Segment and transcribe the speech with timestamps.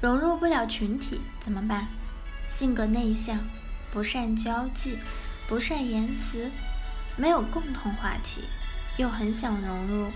[0.00, 1.88] 融入不了群体怎么办？
[2.48, 3.38] 性格内向，
[3.92, 4.98] 不善交际，
[5.46, 6.50] 不善言辞，
[7.16, 8.42] 没有共同话题，
[8.96, 10.10] 又很想融入。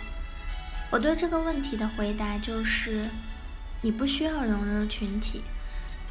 [0.90, 3.08] 我对这个问题的回答就是：
[3.82, 5.42] 你不需要融入群体，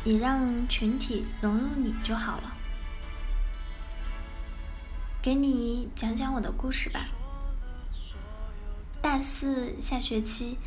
[0.03, 2.55] 你让群体融入你就好了。
[5.21, 6.99] 给你讲讲我的故事吧。
[9.01, 10.57] 大四下学期，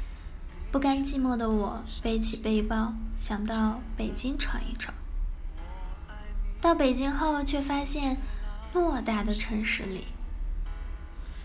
[0.76, 4.94] 不甘寂寞的我背起背包，想到北京闯一闯。
[6.60, 8.18] 到北京后，却发现
[8.74, 10.08] 偌大的城市里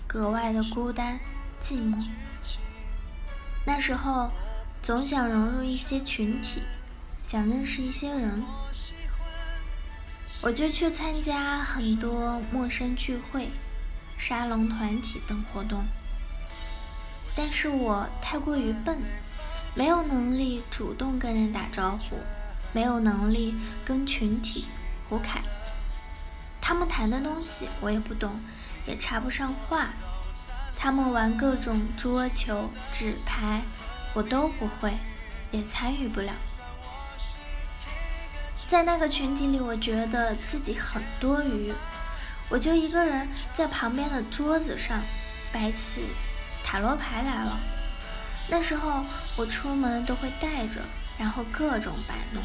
[0.05, 1.17] 格外的孤单
[1.61, 2.05] 寂寞。
[3.65, 4.31] 那时候，
[4.81, 6.63] 总想融入一些群体，
[7.23, 8.43] 想认识一些人，
[10.41, 13.49] 我就去参加很多陌生聚会、
[14.17, 15.85] 沙龙团体等活动。
[17.35, 19.01] 但是我太过于笨，
[19.75, 22.17] 没有能力主动跟人打招呼，
[22.73, 24.67] 没有能力跟群体
[25.09, 25.41] 胡侃。
[26.59, 28.39] 他们谈的东西我也不懂，
[28.85, 29.89] 也插不上话。
[30.77, 33.61] 他们玩各种桌球、纸牌，
[34.13, 34.93] 我都不会，
[35.51, 36.33] 也参与不了。
[38.67, 41.73] 在那个群体里，我觉得自己很多余，
[42.49, 45.01] 我就一个人在旁边的桌子上
[45.51, 46.05] 摆起
[46.63, 47.59] 塔罗牌来了。
[48.49, 49.05] 那时候
[49.37, 50.81] 我出门都会带着，
[51.17, 52.43] 然后各种摆弄，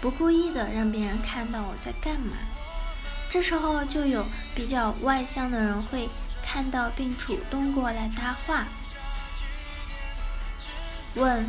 [0.00, 2.36] 不故意的让别人看到我在干嘛。
[3.28, 6.08] 这时候就有比较外向的人会。
[6.42, 8.64] 看到并主动过来搭话，
[11.14, 11.46] 问：“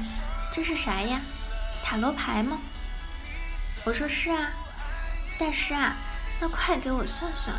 [0.52, 1.22] 这是啥呀？
[1.82, 2.60] 塔罗牌吗？”
[3.86, 4.52] 我说：“是啊。”
[5.40, 5.96] 大师啊，
[6.40, 7.56] 那快给我算算。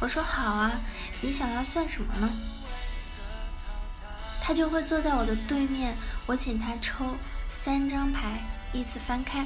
[0.00, 0.72] 我说：“好啊，
[1.22, 2.28] 你想要算什么呢？”
[4.48, 7.14] 他就会坐在我的对面，我请他抽
[7.50, 8.40] 三张牌，
[8.72, 9.44] 依次翻开，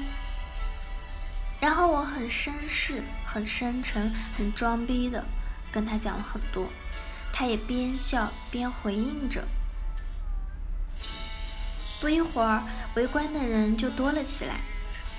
[1.58, 5.24] 然后我很绅士、很深沉、很装逼的。
[5.72, 6.68] 跟他讲了很多，
[7.32, 9.42] 他也边笑边回应着。
[12.00, 12.62] 不一会儿，
[12.94, 14.60] 围观的人就多了起来，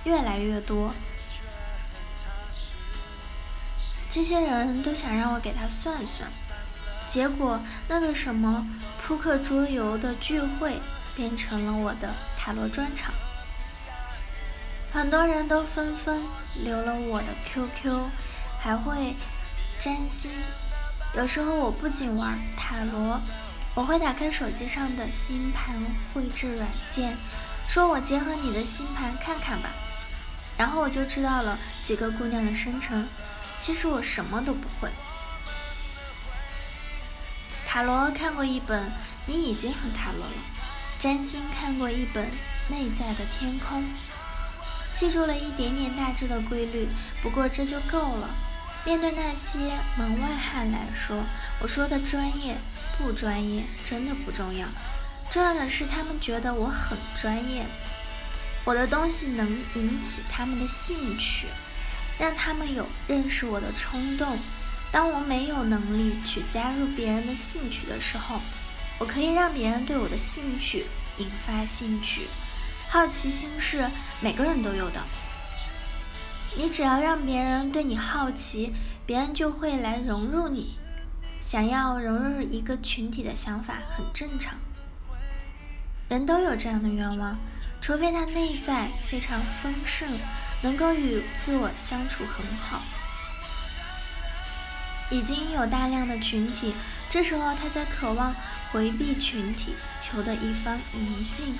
[0.05, 0.93] 越来越多。
[4.09, 6.31] 这些人都想让我给他算算，
[7.13, 8.67] 结果那个什么
[8.99, 10.79] 扑克桌游的聚会
[11.15, 13.13] 变成了我的塔罗专场。
[14.91, 16.23] 很多人都纷纷
[16.65, 18.09] 留了我的 QQ，
[18.59, 19.15] 还会。
[19.77, 20.31] 占星，
[21.15, 23.19] 有时候我不仅玩塔罗，
[23.75, 25.75] 我会打开手机上的星盘
[26.13, 27.17] 绘制软件，
[27.67, 29.69] 说我结合你的星盘看看吧，
[30.57, 33.07] 然后我就知道了几个姑娘的生辰。
[33.59, 34.89] 其实我什么都不会。
[37.73, 38.91] 塔罗看过一本，
[39.25, 40.37] 你已经很塔罗了；
[40.99, 42.29] 占星看过一本，
[42.69, 43.83] 内在的天空，
[44.95, 46.87] 记住了一点点大致的规律，
[47.23, 48.29] 不过这就够了。
[48.85, 49.57] 面对那些
[49.97, 51.23] 门外汉来说，
[51.63, 52.55] 我说的专业
[52.99, 54.67] 不专业真的不重要，
[55.31, 57.65] 重要的是他们觉得我很专业，
[58.65, 61.47] 我的东西能引起他们的兴趣，
[62.19, 64.37] 让他们有认识我的冲动。
[64.93, 68.39] 当我没有能力去加入别人的兴趣的时候，
[68.99, 70.85] 我可以让别人对我的兴趣
[71.17, 72.27] 引发兴趣。
[72.89, 73.89] 好奇心是
[74.21, 75.01] 每个人都有的。
[76.55, 78.71] 你只要让别人对你好奇，
[79.07, 80.77] 别人就会来融入你。
[81.41, 84.53] 想要融入一个群体的想法很正常，
[86.07, 87.39] 人都有这样的愿望，
[87.81, 90.07] 除非他内在非常丰盛，
[90.61, 92.79] 能够与自我相处很好。
[95.13, 96.73] 已经有大量的群体，
[97.07, 98.33] 这时候他在渴望
[98.71, 101.53] 回避群体，求得一方宁静。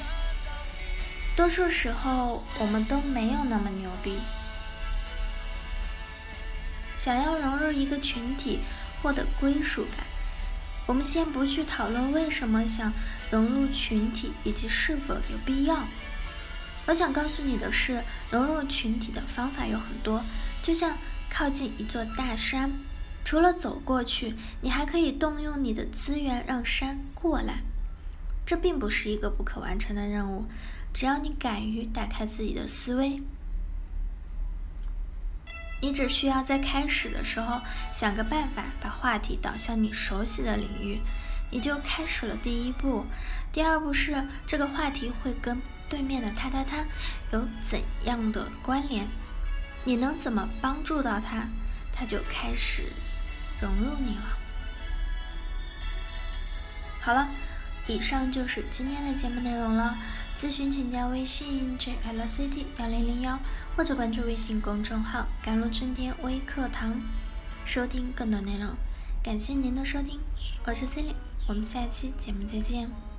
[1.36, 4.18] 多数时候，我们都没有那么牛逼。
[6.96, 8.62] 想要融入一个群体，
[9.04, 10.04] 获得归属感，
[10.88, 12.92] 我们先不去讨论为什么想
[13.30, 15.84] 融入群体以及是否有必要。
[16.88, 20.24] 我想告诉你的是，融入群体的方法有很多，
[20.64, 20.98] 就像
[21.30, 22.72] 靠近一座大山，
[23.26, 27.64] 除了走过去，你还可以动用你的资源让山过来。
[28.46, 30.46] 这并不是一个不可完成的任务，
[30.94, 33.22] 只要你敢于打开自己的思维。
[35.82, 37.62] 你只需要在开始的时候
[37.92, 41.02] 想个办法，把话题导向你熟悉的领域，
[41.52, 43.06] 你就开始了第一步。
[43.52, 46.86] 第二步是这个话题会跟对面的他他他
[47.32, 49.08] 有怎样的关联，
[49.86, 51.48] 你能怎么帮助到他，
[51.94, 52.84] 他就开始
[53.64, 54.38] 融入你了。
[57.02, 57.30] 好了，
[57.88, 59.98] 以上就是今天的节目内容了。
[60.38, 63.40] 咨询请加微信 jlct 幺零零幺，
[63.76, 67.00] 或者关注微信公众号“甘露春天微课堂”，
[67.66, 68.72] 收听更多内容。
[69.24, 70.20] 感谢您的收听，
[70.66, 73.13] 我是 c e l i n e 我们下期节目再见。